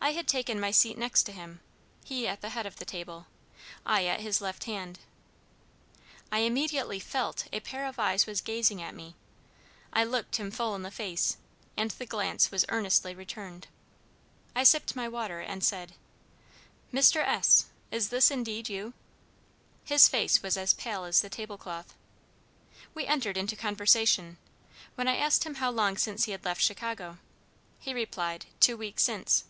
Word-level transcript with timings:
I 0.00 0.12
had 0.12 0.28
taken 0.28 0.60
my 0.60 0.70
seat 0.70 0.96
next 0.96 1.24
to 1.24 1.32
him 1.32 1.60
he 2.04 2.26
at 2.28 2.40
the 2.40 2.50
head 2.50 2.64
of 2.66 2.76
the 2.76 2.84
table, 2.86 3.26
I 3.84 4.06
at 4.06 4.20
his 4.20 4.40
left 4.40 4.64
hand. 4.64 5.00
I 6.32 6.38
immediately 6.38 6.98
felt 7.00 7.46
a 7.52 7.58
pair 7.60 7.84
of 7.84 7.98
eyes 7.98 8.24
was 8.24 8.40
gazing 8.40 8.80
at 8.80 8.94
me. 8.94 9.16
I 9.92 10.04
looked 10.04 10.36
him 10.36 10.50
full 10.52 10.74
in 10.76 10.82
the 10.84 10.92
face, 10.92 11.36
and 11.76 11.90
the 11.90 12.06
glance 12.06 12.50
was 12.52 12.64
earnestly 12.70 13.12
returned. 13.14 13.66
I 14.54 14.62
sipped 14.62 14.94
my 14.96 15.08
water, 15.08 15.40
and 15.40 15.62
said: 15.64 15.92
'Mr. 16.92 17.20
S., 17.22 17.66
is 17.90 18.08
this 18.10 18.30
indeed 18.30 18.68
you?' 18.68 18.94
His 19.84 20.08
face 20.08 20.42
was 20.44 20.56
as 20.56 20.74
pale 20.74 21.04
as 21.04 21.20
the 21.22 21.28
table 21.28 21.58
cloth. 21.58 21.92
We 22.94 23.04
entered 23.06 23.36
into 23.36 23.56
conversation, 23.56 24.38
when 24.94 25.08
I 25.08 25.16
asked 25.16 25.42
him 25.44 25.56
how 25.56 25.70
long 25.72 25.96
since 25.98 26.24
he 26.24 26.32
had 26.32 26.44
left 26.46 26.62
Chicago. 26.62 27.18
He 27.80 27.92
replied, 27.92 28.46
'Two 28.60 28.76
weeks 28.76 29.02
since.' 29.02 29.42